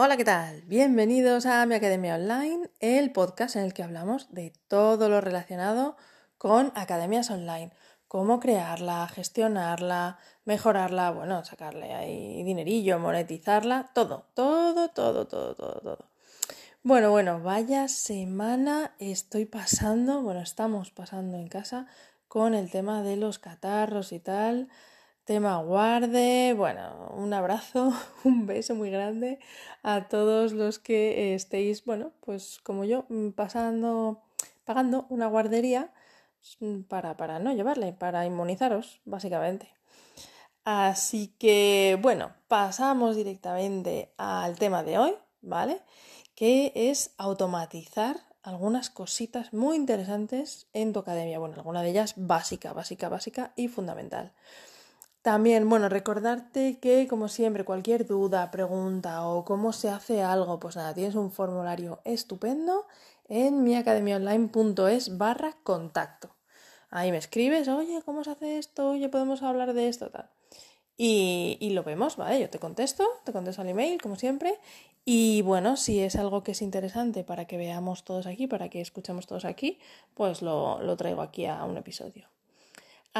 [0.00, 0.62] Hola, ¿qué tal?
[0.62, 5.96] Bienvenidos a mi Academia Online, el podcast en el que hablamos de todo lo relacionado
[6.38, 7.72] con academias online.
[8.06, 16.10] Cómo crearla, gestionarla, mejorarla, bueno, sacarle ahí dinerillo, monetizarla, todo, todo, todo, todo, todo, todo.
[16.84, 21.86] Bueno, bueno, vaya semana estoy pasando, bueno, estamos pasando en casa
[22.28, 24.68] con el tema de los catarros y tal
[25.28, 26.54] tema guarde.
[26.54, 27.92] Bueno, un abrazo,
[28.24, 29.38] un beso muy grande
[29.82, 34.22] a todos los que estéis, bueno, pues como yo, mm, pasando,
[34.64, 35.92] pagando una guardería
[36.60, 39.68] mm, para, para no llevarle, para inmunizaros, básicamente.
[40.64, 45.82] Así que, bueno, pasamos directamente al tema de hoy, ¿vale?
[46.34, 51.38] Que es automatizar algunas cositas muy interesantes en tu academia.
[51.38, 54.32] Bueno, alguna de ellas básica, básica, básica y fundamental.
[55.28, 60.76] También, bueno, recordarte que, como siempre, cualquier duda, pregunta o cómo se hace algo, pues
[60.76, 62.86] nada, tienes un formulario estupendo
[63.28, 66.34] en miacademiaonline.es barra contacto.
[66.88, 68.92] Ahí me escribes, oye, ¿cómo se hace esto?
[68.92, 70.30] Oye, podemos hablar de esto, tal.
[70.96, 72.40] Y, lo vemos, ¿vale?
[72.40, 74.58] Yo te contesto, te contesto al email, como siempre.
[75.04, 78.80] Y bueno, si es algo que es interesante para que veamos todos aquí, para que
[78.80, 79.78] escuchemos todos aquí,
[80.14, 82.28] pues lo, lo traigo aquí a un episodio.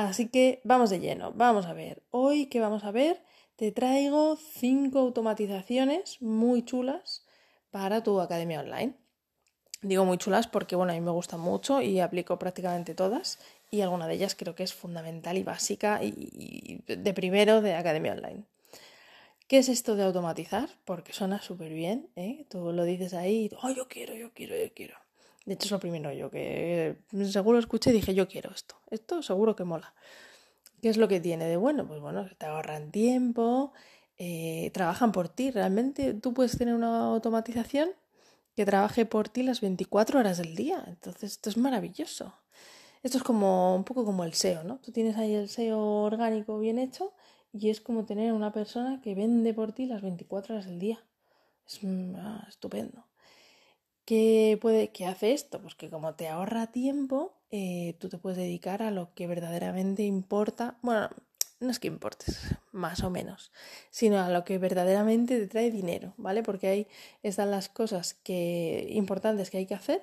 [0.06, 2.04] Así que vamos de lleno, vamos a ver.
[2.10, 3.20] Hoy que vamos a ver,
[3.56, 7.26] te traigo cinco automatizaciones muy chulas
[7.72, 8.94] para tu academia online.
[9.82, 13.40] Digo muy chulas porque bueno, a mí me gustan mucho y aplico prácticamente todas
[13.72, 18.12] y alguna de ellas creo que es fundamental y básica y, de primero de academia
[18.12, 18.44] online.
[19.48, 20.68] ¿Qué es esto de automatizar?
[20.84, 22.46] Porque suena súper bien, ¿eh?
[22.48, 24.94] Tú lo dices ahí, oh, yo quiero, yo quiero, yo quiero.
[25.48, 28.82] De hecho, es lo primero yo que seguro escuché y dije, yo quiero esto.
[28.90, 29.94] Esto seguro que mola.
[30.82, 31.88] ¿Qué es lo que tiene de bueno?
[31.88, 33.72] Pues bueno, te ahorran tiempo,
[34.18, 35.50] eh, trabajan por ti.
[35.50, 37.88] Realmente tú puedes tener una automatización
[38.54, 40.84] que trabaje por ti las 24 horas del día.
[40.86, 42.34] Entonces, esto es maravilloso.
[43.02, 44.80] Esto es como un poco como el SEO, ¿no?
[44.80, 47.14] Tú tienes ahí el SEO orgánico bien hecho
[47.54, 51.02] y es como tener una persona que vende por ti las 24 horas del día.
[51.66, 53.07] Es mm, ah, estupendo.
[54.08, 55.60] ¿Qué, puede, ¿Qué hace esto?
[55.60, 60.02] Pues que como te ahorra tiempo, eh, tú te puedes dedicar a lo que verdaderamente
[60.02, 60.78] importa.
[60.80, 61.10] Bueno,
[61.60, 63.52] no es que importes, más o menos,
[63.90, 66.42] sino a lo que verdaderamente te trae dinero, ¿vale?
[66.42, 66.86] Porque ahí
[67.22, 70.02] están las cosas que, importantes que hay que hacer,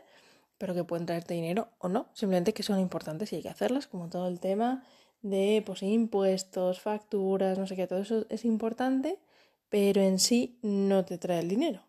[0.59, 3.87] pero que pueden traerte dinero o no, simplemente que son importantes y hay que hacerlas,
[3.87, 4.83] como todo el tema
[5.23, 9.17] de pues, impuestos, facturas, no sé qué, todo eso es importante,
[9.69, 11.81] pero en sí no te trae el dinero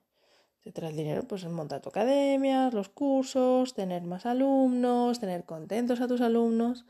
[0.66, 5.44] te trae el dinero, pues en montar tu academia, los cursos, tener más alumnos, tener
[5.44, 6.86] contentos a tus alumnos.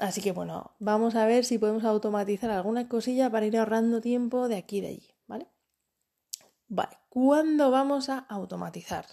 [0.00, 4.48] Así que bueno, vamos a ver si podemos automatizar alguna cosilla para ir ahorrando tiempo
[4.48, 5.46] de aquí y de allí, ¿vale?
[6.66, 9.06] Vale, ¿cuándo vamos a automatizar?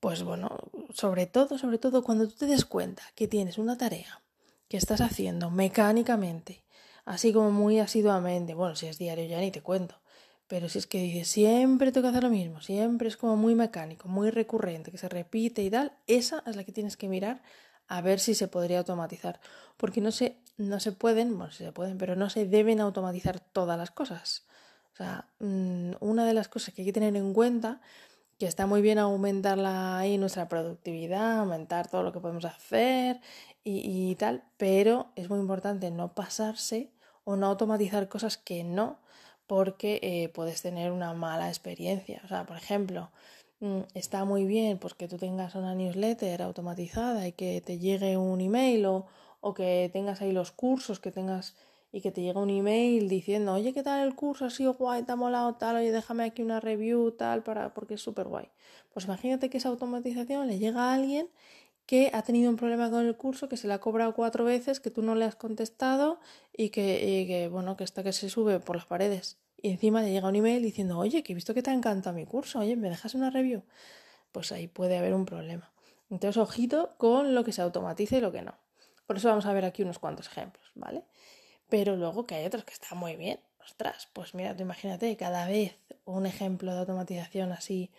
[0.00, 0.48] Pues bueno,
[0.92, 4.20] sobre todo, sobre todo cuando tú te des cuenta que tienes una tarea
[4.68, 6.64] que estás haciendo mecánicamente,
[7.04, 10.00] así como muy asiduamente, bueno, si es diario ya ni te cuento,
[10.54, 13.56] pero si es que dices, siempre tengo que hacer lo mismo, siempre es como muy
[13.56, 17.42] mecánico, muy recurrente, que se repite y tal, esa es la que tienes que mirar
[17.88, 19.40] a ver si se podría automatizar.
[19.76, 23.40] Porque no se, no se pueden, bueno, sí se pueden, pero no se deben automatizar
[23.40, 24.46] todas las cosas.
[24.92, 27.80] O sea, mm, una de las cosas que hay que tener en cuenta,
[28.38, 33.20] que está muy bien aumentarla ahí nuestra productividad, aumentar todo lo que podemos hacer
[33.64, 36.92] y tal, pero es muy importante no pasarse
[37.24, 39.02] o no automatizar cosas que no
[39.54, 42.20] porque eh, puedes tener una mala experiencia.
[42.24, 43.12] O sea, por ejemplo,
[43.60, 48.16] mm, está muy bien pues, que tú tengas una newsletter automatizada y que te llegue
[48.16, 49.06] un email o,
[49.40, 51.54] o que tengas ahí los cursos, que tengas
[51.92, 54.44] y que te llegue un email diciendo, oye, ¿qué tal el curso?
[54.44, 57.94] Ha sido guay, te ha molado tal, oye, déjame aquí una review tal, para, porque
[57.94, 58.48] es súper guay.
[58.92, 61.28] Pues imagínate que esa automatización le llega a alguien
[61.86, 64.80] que ha tenido un problema con el curso, que se le ha cobrado cuatro veces,
[64.80, 66.18] que tú no le has contestado
[66.52, 69.38] y que, bueno, que está que se sube por las paredes.
[69.64, 72.14] Y encima le llega un email diciendo, oye, que he visto que te ha encantado
[72.14, 73.62] mi curso, oye, ¿me dejas una review?
[74.30, 75.72] Pues ahí puede haber un problema.
[76.10, 78.52] Entonces, ojito con lo que se automatiza y lo que no.
[79.06, 81.04] Por eso vamos a ver aquí unos cuantos ejemplos, ¿vale?
[81.70, 83.40] Pero luego que hay otros que están muy bien.
[83.64, 87.90] Ostras, pues mira, tú imagínate, cada vez un ejemplo de automatización así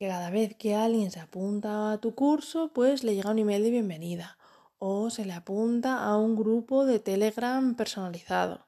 [0.00, 3.62] que cada vez que alguien se apunta a tu curso, pues le llega un email
[3.62, 4.38] de bienvenida
[4.80, 8.66] o se le apunta a un grupo de Telegram personalizado.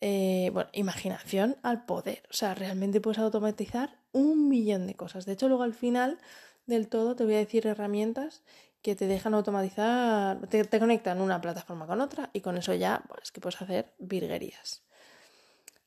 [0.00, 2.22] Eh, bueno, imaginación al poder.
[2.30, 5.26] O sea, realmente puedes automatizar un millón de cosas.
[5.26, 6.18] De hecho, luego al final
[6.66, 8.42] del todo te voy a decir herramientas
[8.82, 13.32] que te dejan automatizar, te, conectan una plataforma con otra y con eso ya, pues
[13.32, 14.82] que puedes hacer virguerías.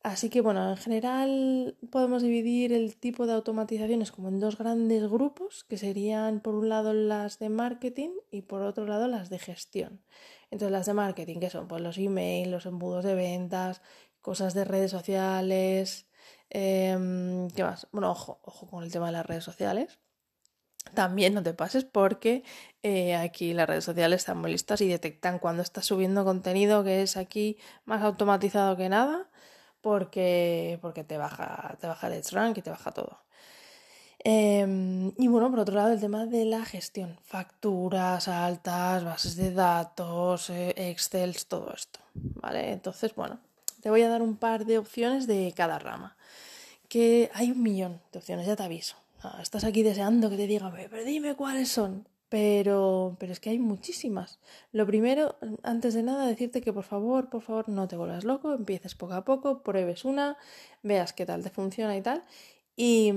[0.02, 5.10] Así que bueno, en general podemos dividir el tipo de automatizaciones como en dos grandes
[5.10, 9.40] grupos, que serían por un lado las de marketing y por otro lado las de
[9.40, 10.02] gestión.
[10.52, 13.82] Entonces las de marketing, que son pues los emails, los embudos de ventas,
[14.22, 16.08] cosas de redes sociales,
[16.50, 17.88] em, ¿qué más?
[17.92, 20.00] Bueno, ojo, ojo con el tema de las redes sociales.
[20.94, 22.44] También no te pases porque
[22.84, 27.02] eh, aquí las redes sociales están muy listas y detectan cuando estás subiendo contenido que
[27.04, 29.30] es aquí más automatizado que nada
[29.82, 33.20] porque, porque te, baja, te baja el rank y te baja todo.
[34.22, 39.54] Em, y bueno, por otro lado, el tema de la gestión, facturas altas, bases de
[39.54, 42.72] datos, eh, Excel, todo esto, ¿vale?
[42.74, 43.40] Entonces, bueno,
[43.82, 46.18] te voy a dar un par de opciones de cada rama,
[46.90, 48.96] que hay un millón de opciones, ya te aviso.
[49.42, 52.08] estás aquí deseando que te diga, pero dime cuáles son.
[52.30, 54.40] Pero, pero es que hay muchísimas.
[54.72, 58.54] Lo primero, antes de nada, decirte que por favor, por favor, no te vuelvas loco,
[58.54, 60.38] empieces poco a poco, pruebes una,
[60.84, 62.24] veas qué tal te funciona y tal,
[62.76, 63.12] y,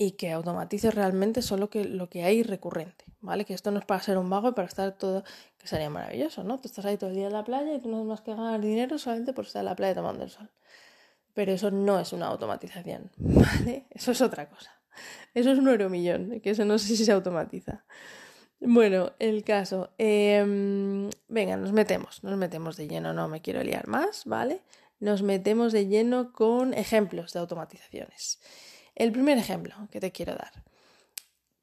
[0.00, 3.44] y que automatices realmente solo que, lo que hay recurrente, ¿vale?
[3.44, 5.24] Que esto no es para ser un vago y para estar todo,
[5.58, 6.58] que sería maravilloso, ¿no?
[6.60, 8.30] Tú estás ahí todo el día en la playa y tú no tienes más que
[8.30, 10.48] ganar dinero solamente por estar en la playa tomando el sol.
[11.34, 13.86] Pero eso no es una automatización, ¿vale?
[13.90, 14.70] Eso es otra cosa.
[15.34, 17.84] Eso es un euromillón, que eso no sé si se automatiza.
[18.60, 19.90] Bueno, el caso.
[19.98, 24.62] Em, venga, nos metemos, nos metemos de lleno, no me quiero liar más, ¿vale?
[25.00, 28.40] Nos metemos de lleno con ejemplos de automatizaciones.
[28.98, 30.50] El primer ejemplo que te quiero dar,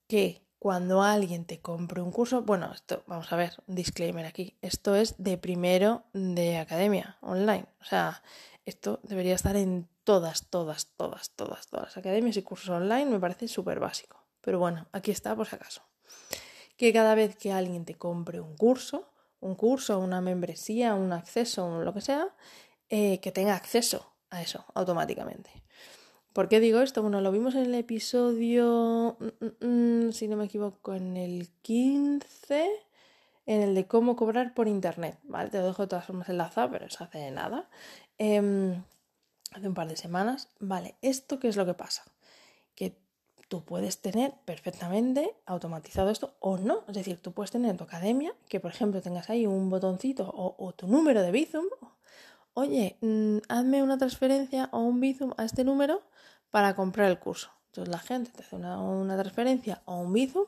[0.07, 4.57] que cuando alguien te compre un curso, bueno, esto, vamos a ver, un disclaimer aquí,
[4.61, 8.23] esto es de primero de academia online, o sea,
[8.65, 13.49] esto debería estar en todas, todas, todas, todas, todas academias y cursos online, me parece
[13.49, 14.23] súper básico.
[14.39, 15.81] Pero bueno, aquí está por si acaso.
[16.77, 19.11] Que cada vez que alguien te compre un curso,
[19.41, 22.33] un curso, una membresía, un acceso, lo que sea,
[22.87, 25.65] eh, que tenga acceso a eso automáticamente.
[26.35, 27.01] ¿Por qué digo esto?
[27.01, 31.47] Bueno, lo vimos en el episodio, mm, mm, mm, si no me equivoco, en el
[31.61, 32.69] 15,
[33.45, 35.49] en el de cómo cobrar por internet, ¿vale?
[35.49, 37.69] Te lo dejo de todas formas enlazado, pero eso hace nada.
[38.17, 38.83] Em,
[39.53, 40.49] hace un par de semanas.
[40.59, 42.03] Vale, ¿esto qué es lo que pasa?
[42.75, 42.97] Que
[43.47, 46.83] tú puedes tener perfectamente automatizado esto o no.
[46.89, 50.29] Es decir, tú puedes tener en tu academia que, por ejemplo, tengas ahí un botoncito
[50.35, 51.67] o, tu número de Bizum.
[52.53, 52.97] Oye,
[53.47, 56.01] hazme una transferencia o un Bizum a este número
[56.55, 57.51] para comprar el curso.
[57.65, 60.45] Entonces la gente te hace una, transferencia o un Bizum,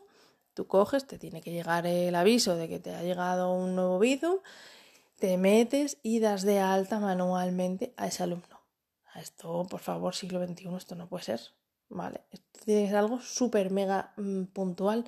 [0.53, 3.99] tú coges, te tiene que llegar el aviso de que te ha llegado un nuevo
[3.99, 4.37] Bizum,
[5.19, 8.57] te metes y das de alta manualmente a ese alumno
[9.19, 11.41] esto, por favor, siglo XXI, esto no puede ser,
[11.89, 12.21] ¿vale?
[12.31, 15.03] Esto tiene que ser algo súper mega mm, puntual.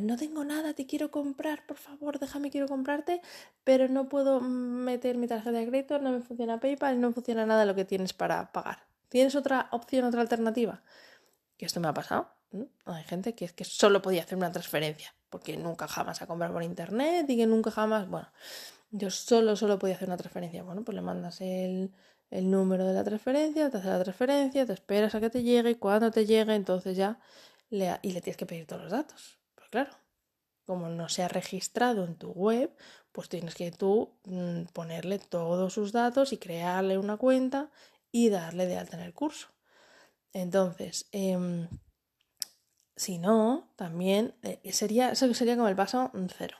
[0.00, 3.20] no tengo nada, te quiero comprar, por favor, déjame, quiero comprarte,
[3.62, 7.66] pero no puedo meter mi tarjeta de crédito, no me funciona PayPal, no funciona nada
[7.66, 8.89] lo que tienes para pagar.
[9.10, 10.82] ¿Tienes otra opción, otra alternativa?
[11.58, 12.30] Que esto me ha pasado.
[12.86, 16.52] Hay gente que es que solo podía hacer una transferencia, porque nunca jamás a comprar
[16.52, 18.28] por internet y que nunca jamás, bueno,
[18.90, 20.62] yo solo, solo podía hacer una transferencia.
[20.62, 21.92] Bueno, pues le mandas el,
[22.30, 25.70] el número de la transferencia, te hace la transferencia, te esperas a que te llegue
[25.70, 27.18] y cuando te llegue, entonces ya
[27.68, 29.38] le, y le tienes que pedir todos los datos.
[29.56, 29.90] Pues claro,
[30.64, 32.72] como no se ha registrado en tu web,
[33.10, 37.70] pues tienes que tú mm, ponerle todos sus datos y crearle una cuenta
[38.12, 39.48] y darle de alta en el curso.
[40.32, 41.68] Entonces, em,
[42.96, 46.56] si no, también eh, sería, eso sería como el paso cero.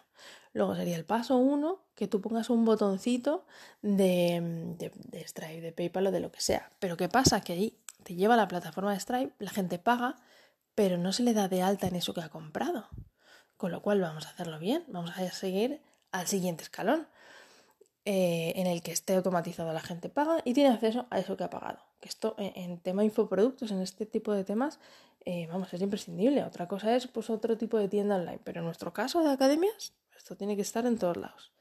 [0.53, 3.47] Luego sería el paso uno que tú pongas un botoncito
[3.83, 6.73] de, de, Stripe, de PayPal o de lo que sea.
[6.81, 7.41] Pero ¿qué pasa?
[7.41, 10.17] Que ahí te lleva a la plataforma de Stripe, la gente paga,
[10.75, 12.89] pero no se le da de alta en eso que ha comprado.
[13.57, 17.07] Con lo cual vamos a hacerlo bien, vamos a seguir al siguiente escalón,
[18.05, 21.45] eh, en el que esté automatizado la gente paga y tiene acceso a eso que
[21.45, 21.79] ha pagado.
[22.01, 24.81] Que esto en, tema infoproductos, en este tipo de temas,
[25.25, 26.43] eh, vamos, es imprescindible.
[26.45, 29.93] Otra cosa es pues otro tipo de tienda online, pero en nuestro caso de academias,
[30.17, 31.53] esto tiene que estar en todos lados.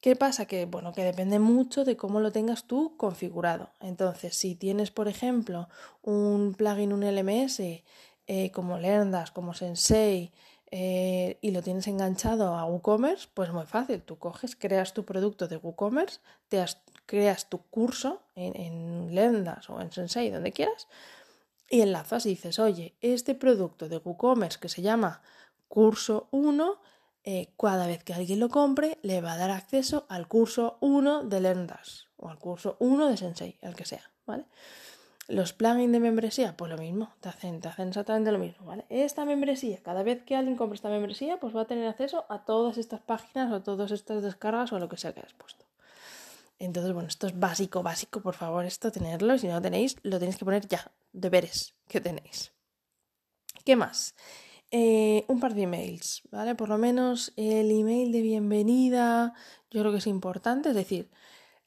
[0.00, 0.44] ¿Qué pasa?
[0.44, 3.70] Que, bueno, que depende mucho de cómo lo tengas tú configurado.
[3.80, 5.68] Entonces, si tienes, por ejemplo,
[6.02, 7.82] un plugin, un LMS,
[8.26, 10.32] eh, como Learndas, como Sensei,
[10.76, 14.02] eh, y lo tienes enganchado a WooCommerce, pues muy fácil.
[14.02, 16.64] Tú coges, creas tu producto de WooCommerce, te
[17.06, 20.88] creas tu curso en, en Learndas o en Sensei, donde quieras,
[21.70, 25.22] y enlazas y dices, oye, este producto de WooCommerce que se llama
[25.68, 26.80] curso 1
[27.22, 31.22] eh, cada vez que alguien lo compre, le va a dar acceso al curso 1
[31.22, 34.44] de LearnDash o al curso 1 de Sensei, el que sea, ¿vale?
[35.26, 38.84] Los plugins de membresía, pues lo mismo, te hacen, te hacen exactamente lo mismo, ¿vale?
[38.90, 42.44] Esta membresía, cada vez que alguien compre esta membresía, pues va a tener acceso a
[42.44, 45.64] todas estas páginas o todas estas descargas o lo que sea que hayas puesto.
[46.58, 49.38] Entonces, bueno, esto es básico, básico, por favor, esto tenerlo.
[49.38, 50.92] Si no lo tenéis, lo tenéis que poner ya.
[51.12, 52.52] Deberes que tenéis.
[53.64, 54.14] ¿Qué más?
[54.70, 56.54] Eh, un par de emails, ¿vale?
[56.54, 59.34] Por lo menos el email de bienvenida,
[59.70, 60.70] yo creo que es importante.
[60.70, 61.10] Es decir,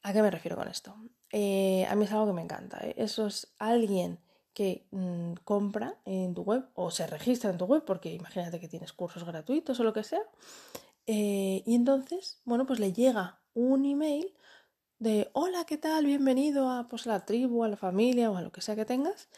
[0.02, 0.94] ¿a qué me refiero con esto?
[1.32, 2.78] Eh, a mí es algo que me encanta.
[2.82, 2.94] ¿eh?
[2.96, 4.18] Eso es alguien
[4.54, 8.68] que mm, compra en tu web o se registra en tu web, porque imagínate que
[8.68, 10.22] tienes cursos gratuitos o lo que sea.
[11.06, 14.34] y entonces, bueno, pues le llega un email
[14.98, 16.06] de hola, ¿qué tal?
[16.06, 19.28] Bienvenido a, pues, la tribu, a la familia o a lo que sea que tengas.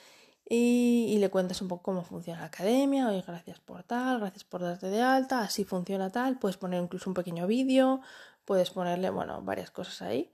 [0.49, 4.63] Y, le cuentas un poco cómo funciona la academia, oye, gracias por tal, gracias por
[4.63, 8.01] darte de alta, así funciona tal, puedes poner incluso un pequeño vídeo,
[8.45, 10.33] puedes ponerle, bueno, varias cosas ahí.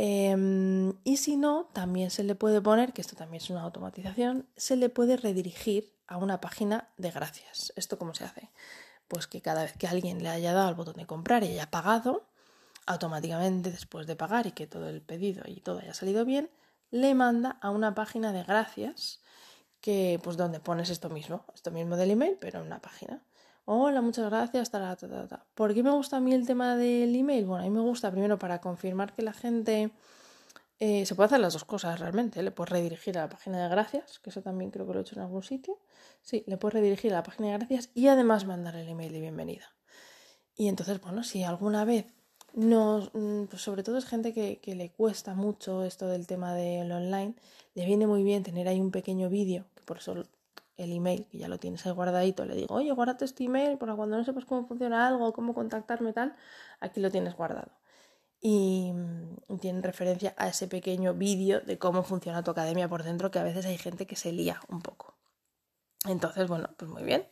[0.00, 4.46] Em, y si no, también se le puede poner, que esto también es una automatización,
[4.56, 7.72] se le puede redirigir a una página de gracias.
[7.74, 8.48] ¿Esto cómo se hace?
[9.08, 11.68] Pues que cada vez que alguien le haya dado al botón de comprar y haya
[11.72, 12.28] pagado,
[12.86, 16.48] automáticamente después de pagar y que todo el pedido y todo haya salido bien,
[16.92, 19.18] le manda a una página de gracias
[19.80, 23.20] que pues donde pones esto mismo, esto mismo del email, pero en una página.
[23.70, 24.70] Hola, muchas gracias.
[24.70, 27.44] Ta, ta, ta, ¿Por qué me gusta a mí el tema del email?
[27.44, 29.90] Bueno, a mí me gusta primero para confirmar que la gente
[30.78, 32.42] eh, se puede hacer las dos cosas realmente.
[32.42, 35.02] Le puedes redirigir a la página de gracias, que eso también creo que lo he
[35.02, 35.78] hecho en algún sitio.
[36.22, 39.20] Sí, le puedes redirigir a la página de gracias y además mandar el email de
[39.20, 39.66] bienvenida.
[40.56, 42.06] Y entonces, bueno, si alguna vez
[42.54, 46.90] no, mm, pues sobre todo es gente que, le cuesta mucho esto del tema del
[46.90, 47.34] online.
[47.74, 50.24] Le viene muy bien tener ahí un pequeño vídeo, que por eso
[50.78, 53.94] el email, que ya lo tienes ahí guardadito, le digo, oye, guárdate este email para
[53.96, 56.34] cuando no sepas cómo funciona algo, cómo contactarme tal,
[56.80, 57.70] aquí lo tienes guardado.
[58.40, 63.30] Y, mm, tienen referencia a ese pequeño vídeo de cómo funciona tu academia por dentro,
[63.30, 65.14] que a veces hay gente que se lía un poco.
[66.06, 67.26] Entonces, bueno, pues muy bien.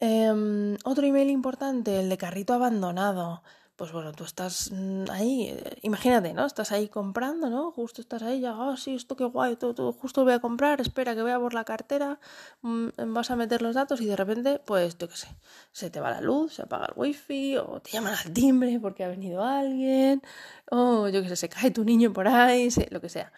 [0.00, 3.42] Em, otro email importante, el de carrito abandonado
[3.82, 6.46] pues bueno, tú estás mm, ahí, eh, imagínate, ¿no?
[6.46, 7.72] Estás ahí comprando, ¿no?
[7.72, 10.80] Justo estás ahí, ya, oh, sí, esto qué guay, todo, todo, justo voy a comprar,
[10.80, 12.20] espera que voy a por la cartera,
[12.60, 15.26] mm, vas a meter los datos y de repente, pues, yo qué sé,
[15.72, 19.02] se te va la luz, se apaga el wifi, o te llaman al timbre porque
[19.02, 20.22] ha venido alguien,
[20.70, 23.32] o yo qué sé, se cae tu niño por ahí, lo que sea.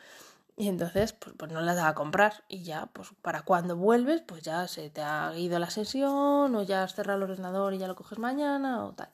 [0.59, 4.21] Y entonces, pues, pues no la da a comprar y ya, pues para cuando vuelves,
[4.21, 7.79] pues ya se te ha ido la sesión o ya has cerrado el ordenador y
[7.79, 9.09] ya lo coges mañana o tal.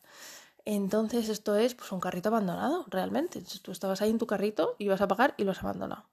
[0.64, 3.43] Entonces esto es pues, un carrito abandonado, realmente.
[3.62, 6.05] Tú estabas ahí en tu carrito, ibas a pagar y lo has abandonado.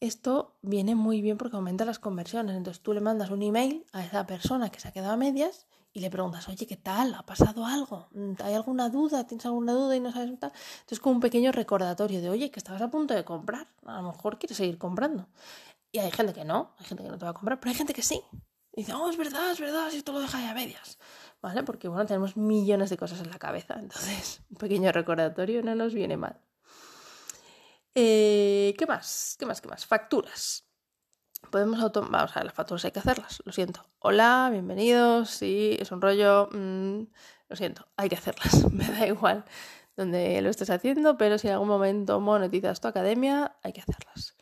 [0.00, 2.56] Esto viene muy bien porque aumenta las conversiones.
[2.56, 5.66] Entonces tú le mandas un email a esa persona que se ha quedado a medias
[5.94, 7.14] y le preguntas, oye, ¿qué tal?
[7.14, 8.08] ¿Ha pasado algo?
[8.42, 9.26] ¿Hay alguna duda?
[9.26, 10.52] ¿Tienes alguna duda y no sabes tal?
[10.80, 13.68] Entonces como un pequeño recordatorio de, oye, que estabas a punto de comprar.
[13.86, 15.28] A lo mejor quieres seguir comprando.
[15.92, 17.76] Y hay gente que no, hay gente que no te va a comprar, pero hay
[17.76, 18.20] gente que sí.
[18.72, 20.98] Y dice, oh, es verdad, es verdad, si esto lo deja a medias.
[21.44, 21.62] ¿Vale?
[21.62, 25.92] Porque bueno, tenemos millones de cosas en la cabeza, entonces un pequeño recordatorio no nos
[25.92, 26.40] viene mal.
[27.94, 29.36] Eh, ¿Qué más?
[29.38, 29.60] ¿Qué más?
[29.60, 29.86] ¿Qué más?
[29.86, 30.66] Facturas.
[31.50, 32.00] Podemos auto...
[32.00, 33.86] Vamos a ver, las facturas hay que hacerlas, lo siento.
[33.98, 37.02] Hola, bienvenidos, sí, es un rollo, mm,
[37.50, 39.44] lo siento, hay que hacerlas, me da igual
[39.96, 44.33] donde lo estés haciendo, pero si en algún momento monetizas tu academia, hay que hacerlas.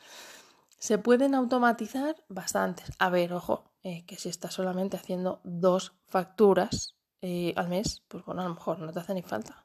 [0.83, 2.91] Se pueden automatizar bastantes.
[2.99, 8.25] A ver, ojo, eh, que si estás solamente haciendo dos facturas eh, al mes, pues
[8.25, 9.65] bueno, a lo mejor no te hace ni falta.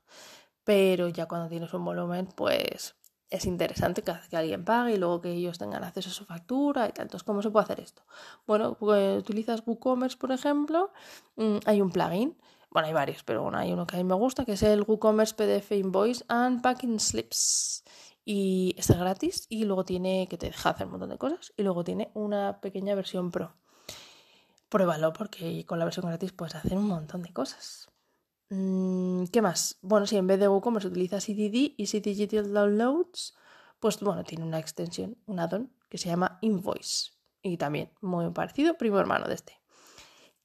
[0.63, 2.95] Pero ya cuando tienes un volumen, pues
[3.31, 6.91] es interesante que, alguien pague y luego que ellos tengan acceso a su factura y
[6.91, 7.05] tal.
[7.05, 8.03] Entonces, ¿cómo se puede hacer esto?
[8.45, 10.91] Bueno, pues utilizas WooCommerce, por ejemplo,
[11.35, 12.37] mm, hay un plugin.
[12.69, 14.83] Bueno, hay varios, pero bueno, hay uno que a mí me gusta, que es el
[14.83, 17.83] WooCommerce PDF Invoice and Packing Slips.
[18.29, 21.63] Y está gratis y luego tiene que te deja hacer un montón de cosas y
[21.63, 23.55] luego tiene una pequeña versión pro
[24.67, 27.89] pruébalo porque con la versión gratis puedes hacer un montón de cosas.
[28.49, 29.77] Mm, ¿Qué más?
[29.81, 33.33] Bueno, si en vez de WooCommerce utilizas CDD, Easy Digital Downloads,
[33.79, 37.11] pues bueno, tiene una extensión, un add-on que se llama Invoice.
[37.41, 39.59] Y también muy parecido, primo hermano de este.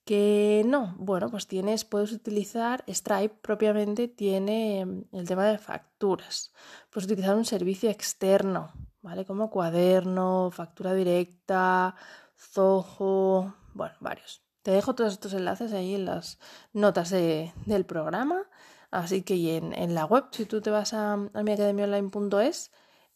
[0.05, 6.53] Que no, bueno, pues tienes, puedes utilizar Stripe propiamente, tiene mm, el tema de facturas.
[6.91, 9.25] Puedes utilizar un servicio externo, ¿vale?
[9.25, 11.95] Como cuaderno, factura directa,
[12.37, 14.43] Zoho, bueno, varios.
[14.63, 16.39] Te dejo todos estos enlaces ahí en las
[16.73, 18.49] notas del programa.
[18.91, 22.71] Así que en, en, la web, si tú te vas a, a miacademiaonline.es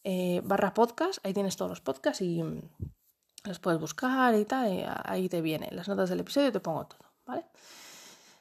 [0.05, 2.62] eh, barra podcast, ahí tienes todos los podcasts y mm,
[3.49, 4.73] los puedes buscar y tal.
[4.73, 7.45] Y ahí te vienen las notas del episodio, te pongo todo, ¿vale?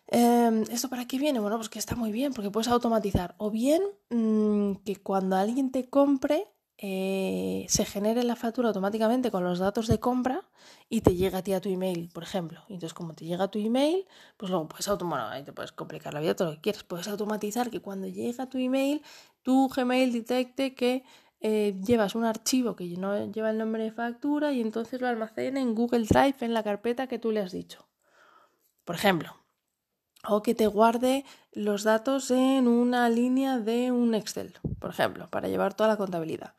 [0.07, 1.39] Em, ¿Esto para qué viene?
[1.39, 3.35] Bueno, pues que está muy bien porque puedes automatizar.
[3.37, 6.47] O bien mm, que cuando alguien te compre,
[6.77, 10.43] eh, se genere la factura automáticamente con los datos de compra
[10.89, 12.61] y te llega a ti a tu email, por ejemplo.
[12.67, 14.05] Entonces, como te llega a tu email,
[14.37, 17.07] pues luego puedes automatizar, ahí te puedes complicar la vida todo lo que quieras, puedes
[17.07, 19.01] automatizar que cuando llega a tu email,
[19.41, 21.03] tu Gmail detecte que
[21.47, 25.59] eh, llevas un archivo que no lleva el nombre de factura y entonces lo almacena
[25.59, 27.87] en Google Drive en la carpeta que tú le has dicho.
[28.83, 29.35] Por ejemplo,
[30.27, 35.47] o que te guarde los datos en una línea de un Excel, por ejemplo, para
[35.47, 36.55] llevar toda la contabilidad.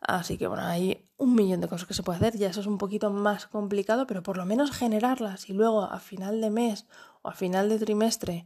[0.00, 2.66] Así que bueno, hay un millón de cosas que se puede hacer, ya eso es
[2.66, 6.86] un poquito más complicado, pero por lo menos generarlas y luego a final de mes
[7.22, 8.44] o a final de trimestre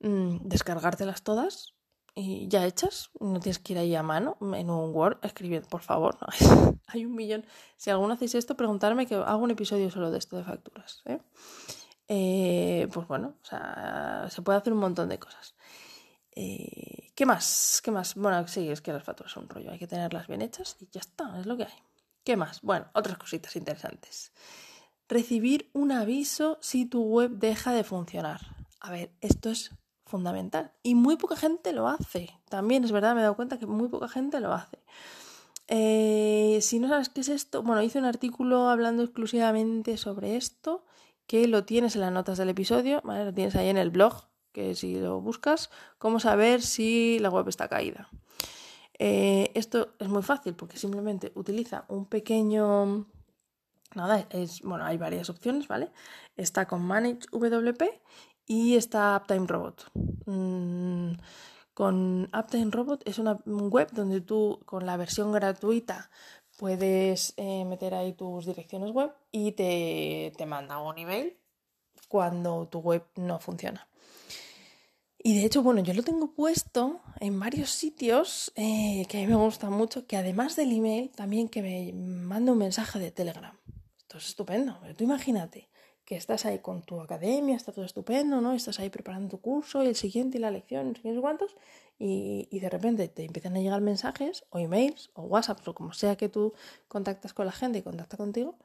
[0.00, 1.71] mmm, descargártelas todas
[2.14, 5.80] y ya hechas, no tienes que ir ahí a mano en un Word, escribiendo, por
[5.80, 6.18] favor,
[6.86, 7.46] hay un millón.
[7.76, 11.02] Si alguno hacéis esto, preguntarme que hago un episodio solo de esto de facturas.
[11.06, 11.20] ¿eh?
[12.08, 15.54] Eh, pues bueno, o sea, se puede hacer un montón de cosas.
[16.34, 17.80] Eh, ¿Qué más?
[17.82, 18.14] ¿Qué más?
[18.14, 20.88] Bueno, sí, es que las facturas son un rollo, hay que tenerlas bien hechas y
[20.90, 21.82] ya está, es lo que hay.
[22.24, 22.60] ¿Qué más?
[22.60, 24.32] Bueno, otras cositas interesantes.
[25.08, 28.40] Recibir un aviso si tu web deja de funcionar.
[28.80, 29.74] A ver, esto es
[30.12, 32.30] fundamental y muy poca gente lo hace.
[32.48, 34.78] También es verdad, me he dado cuenta que muy poca gente lo hace.
[35.68, 40.84] Eh, si no sabes qué es esto, bueno, hice un artículo hablando exclusivamente sobre esto
[41.26, 43.24] que lo tienes en las notas del episodio, ¿vale?
[43.24, 47.48] Lo tienes ahí en el blog, que si lo buscas, cómo saber si la web
[47.48, 48.10] está caída.
[48.98, 53.06] Eh, esto es muy fácil porque simplemente utiliza un pequeño...
[53.94, 55.90] Nada, es, bueno, hay varias opciones, ¿vale?
[56.36, 57.82] Está con Manage WP
[58.52, 59.90] y está Uptime Robot.
[60.26, 61.12] Mm,
[61.72, 66.10] con Uptime Robot es una web donde tú con la versión gratuita
[66.58, 71.38] puedes eh, meter ahí tus direcciones web y te, te manda un email
[72.08, 73.88] cuando tu web no funciona.
[75.16, 79.28] Y de hecho, bueno, yo lo tengo puesto en varios sitios eh, que a mí
[79.28, 83.56] me gusta mucho, que además del email, también que me manda un mensaje de Telegram.
[83.96, 84.78] Esto es estupendo.
[84.94, 85.71] Tú imagínate
[86.04, 88.52] que estás ahí con tu academia, está todo estupendo, ¿no?
[88.52, 91.56] Estás ahí preparando tu curso y el siguiente y la lección, no sé cuántos,
[91.98, 96.16] y, de repente te empiezan a llegar mensajes o emails o WhatsApp o como sea
[96.16, 96.52] que tú
[96.88, 98.58] contactas con la gente y contacta contigo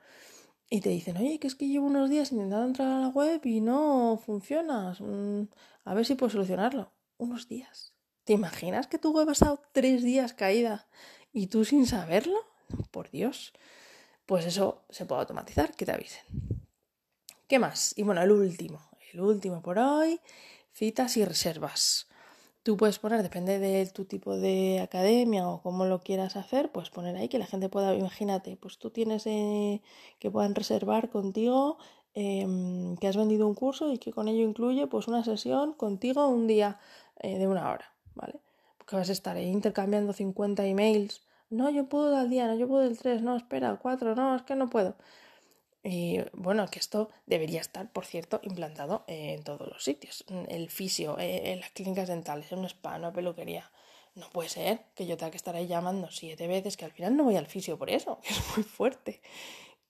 [0.69, 3.39] y te dicen, oye, que es que llevo unos días intentando entrar a la web
[3.45, 5.47] y no funciona, mm,
[5.85, 6.91] a ver si puedo solucionarlo.
[7.17, 7.93] Unos días.
[8.25, 10.87] ¿Te imaginas que tu web ha estado tres días caída
[11.31, 12.39] y tú sin saberlo?
[12.91, 13.53] Por Dios.
[14.25, 16.56] Pues eso se puede automatizar, que te avisen.
[17.47, 17.93] ¿Qué más?
[17.97, 18.81] Y bueno, el último,
[19.13, 20.19] el último por hoy,
[20.73, 22.07] citas y reservas.
[22.61, 26.89] Tú puedes poner, depende de tu tipo de academia o cómo lo quieras hacer, pues
[26.89, 29.81] poner ahí que la gente pueda, imagínate, pues tú tienes eh,
[30.19, 31.77] que puedan reservar contigo
[32.15, 36.27] em, que has vendido un curso y que con ello incluye pues una sesión contigo
[36.27, 36.81] un día
[37.21, 38.41] eh, de una hora, ¿vale?
[38.77, 41.21] Porque vas a estar ahí intercambiando 50 emails.
[41.49, 44.35] No, yo puedo al día, no, yo puedo el 3, no, espera, el 4, no,
[44.35, 44.97] es que no puedo.
[45.89, 50.25] Y bueno, que esto debería estar, por cierto, implantado en todos los sitios.
[50.49, 53.71] El fisio, eh, en las clínicas dentales, en un spa, una peluquería.
[54.13, 57.15] No puede ser que yo tenga que estar ahí llamando siete veces, que al final
[57.15, 59.21] no voy al fisio por eso, que es muy fuerte.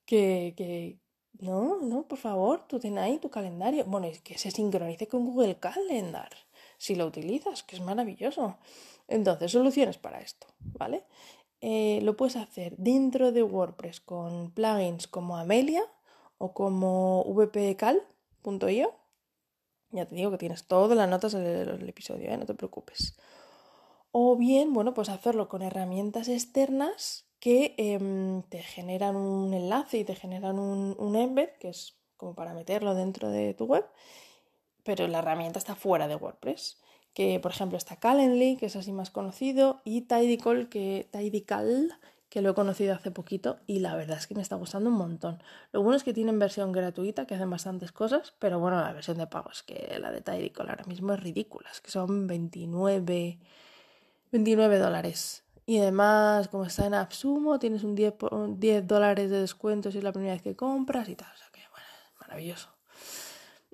[0.06, 1.00] Que, que,
[1.40, 3.84] no, no, por favor, tú ten ahí tu calendario.
[3.86, 6.30] Bueno, es que se sincronice con Google Calendar,
[6.78, 8.60] si lo utilizas, que es maravilloso.
[9.08, 11.06] Entonces, soluciones para esto, ¿vale?
[11.62, 15.84] Eh, lo puedes hacer dentro de WordPress con plugins como Amelia
[16.38, 18.94] o como vpcal.io.
[19.92, 22.38] Ya te digo que tienes todas las notas del, episodio, ¿eh?
[22.38, 23.18] no te preocupes.
[24.12, 30.04] O bien, bueno, pues hacerlo con herramientas externas que em, te generan un enlace y
[30.04, 33.86] te generan un, un embed, que es como para meterlo dentro de tu web,
[34.84, 36.82] pero la herramienta está fuera de WordPress
[37.18, 41.98] que por ejemplo está Calendly, que es así más conocido, y Tidycal, que, Tidycal,
[42.30, 44.98] que lo he conocido hace poquito y la verdad es que me está gustando un
[44.98, 45.42] montón.
[45.72, 49.18] Lo bueno es que tienen versión gratuita, que hacen bastantes cosas, pero bueno, la versión
[49.18, 53.40] de pago es que la de Tidycal ahora mismo es ridícula, es que son 29,
[54.32, 55.44] 29 dólares.
[55.66, 58.14] Y además, como está en Absumo, tienes un 10,
[58.58, 61.34] 10 dólares de descuento si es la primera vez que compras y tal.
[61.34, 61.88] O sea que, bueno,
[62.22, 62.77] maravilloso.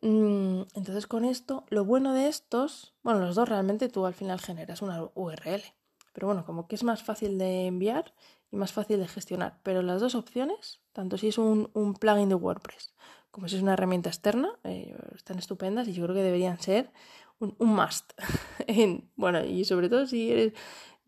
[0.03, 4.37] Mm, entonces con esto, lo bueno de estos, bueno, los dos realmente tú al final
[4.41, 5.63] generas una URL,
[6.11, 8.13] pero bueno, como que es más fácil de enviar
[8.51, 12.35] y más fácil de gestionar, pero las dos opciones, tanto si es un, plugin de
[12.35, 12.93] WordPress
[13.31, 16.91] como si es una herramienta externa, eh, están estupendas y yo creo que deberían ser
[17.39, 18.11] un, un must.
[19.15, 20.53] bueno, y sobre todo si eres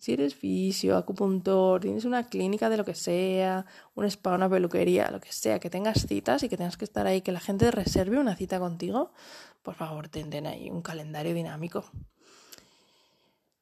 [0.05, 3.65] si eres fisio, acupuntor, tienes una clínica de lo que sea,
[3.95, 7.07] un spa, una peluquería, lo que sea, que tengas citas y que tengas que estar
[7.07, 9.11] ahí, que la gente reserve una cita contigo,
[9.63, 11.85] por favor, ten ahí un calendario dinámico.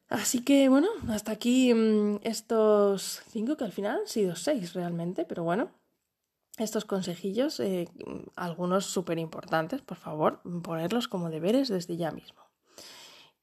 [0.09, 5.23] Así que bueno, hasta aquí mm, estos cinco que al final han sido seis realmente,
[5.23, 5.71] pero bueno,
[6.57, 7.87] estos consejillos, eh,
[8.35, 12.42] algunos súper importantes, por favor, ponerlos como deberes desde ya mismo.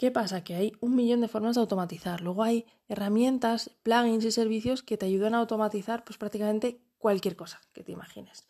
[0.01, 0.43] ¿Qué pasa?
[0.43, 2.23] Que hay un millón de formas de automatizar.
[2.23, 7.61] Luego hay herramientas, plugins y servicios que te ayudan a automatizar pues prácticamente cualquier cosa
[7.75, 8.47] que te imagines.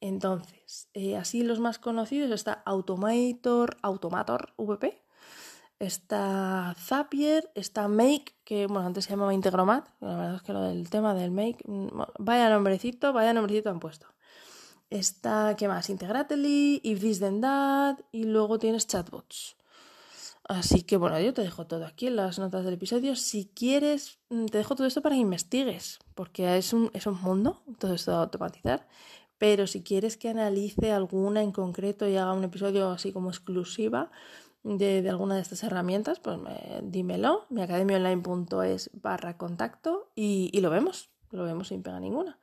[0.00, 5.04] Entonces, eh, así los más conocidos está Automator, Automator VP,
[5.78, 10.62] está Zapier, está Make, que bueno, antes se llamaba Integromat, la verdad es que lo
[10.62, 11.88] del tema del Make, mm,
[12.18, 14.06] vaya nombrecito, vaya nombrecito han puesto.
[14.88, 15.90] Está, ¿qué más?
[15.90, 19.58] Integrately, If This Then That, y luego tienes chatbots.
[20.46, 23.16] Así que bueno, yo te dejo todo aquí en las notas del episodio.
[23.16, 27.20] Si quieres, mm, te dejo todo esto para que investigues, porque es un, es un
[27.20, 28.86] mundo, todo esto de automatizar.
[29.38, 34.10] Pero si quieres que analice alguna en concreto y haga un episodio así como exclusiva,
[34.64, 36.38] de, alguna de estas herramientas, pues
[36.82, 42.38] dímelo, miacademiaonline.es barra contacto y, y, lo vemos, lo vemos sin pega ninguna.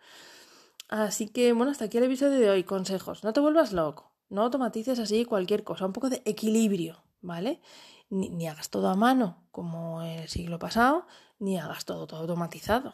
[0.88, 2.64] Así que bueno, hasta aquí el episodio de hoy.
[2.64, 7.62] Consejos, no te vuelvas loco, no automatices así cualquier cosa, un poco de equilibrio, ¿vale?
[8.10, 11.06] Ni, ni hagas todo a mano como el siglo pasado,
[11.40, 12.94] ni hagas todo, todo automatizado.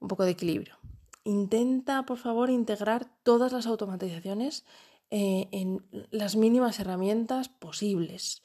[0.00, 0.76] Un poco de equilibrio.
[1.24, 4.64] Intenta, por favor, integrar todas las automatizaciones
[5.10, 8.42] eh, en las mínimas herramientas posibles.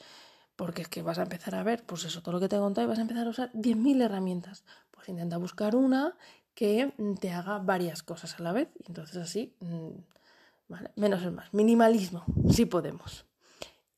[0.55, 2.59] Porque es que vas a empezar a ver, pues eso, todo lo que te he
[2.59, 4.65] contado y vas a empezar a usar 10.000 herramientas.
[4.91, 6.17] Pues intenta buscar una
[6.55, 6.91] que
[7.21, 8.69] te haga varias cosas a la vez.
[8.79, 9.91] Y entonces así, mm,
[10.95, 11.53] menos es más.
[11.53, 13.26] Minimalismo, si podemos.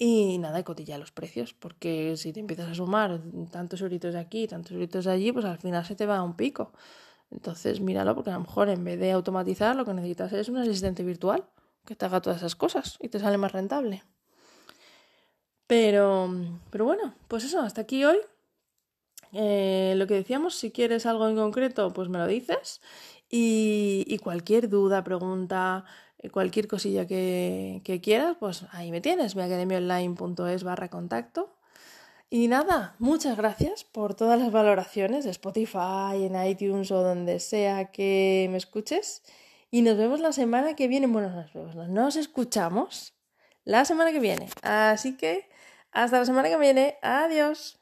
[0.01, 4.47] Y nada, cotilla los precios, porque si te empiezas a sumar tantos euritos de aquí,
[4.47, 6.71] tantos euritos de allí, pues al final se te va a un pico.
[7.31, 10.57] Entonces míralo, porque a lo mejor en vez de automatizar, lo que necesitas es un
[10.57, 11.43] asistente virtual
[11.85, 14.03] que te haga todas esas cosas y te sale más rentable.
[15.67, 16.33] Pero,
[16.71, 18.17] pero bueno, pues eso, hasta aquí hoy.
[19.33, 22.81] Eh, lo que decíamos, si quieres algo en concreto, pues me lo dices.
[23.29, 25.85] Y, cualquier duda, pregunta,
[26.31, 31.55] cualquier cosilla que, que quieras, pues ahí me tienes, miacademiaonline.es barra contacto.
[32.31, 37.85] Y nada, muchas gracias por todas las valoraciones de Spotify, en iTunes o donde sea
[37.91, 39.23] que me escuches.
[39.71, 41.07] Y nos vemos la semana que viene.
[41.07, 43.13] Bueno, nos vemos, nos escuchamos
[43.63, 44.47] la semana que viene.
[44.61, 45.49] Así que
[45.91, 46.97] hasta la semana que viene.
[47.01, 47.78] Adiós.